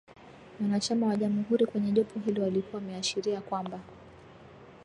[0.61, 3.79] Wanachama wa Jamuhuri kwenye jopo hilo walikuwa wameashiria kwamba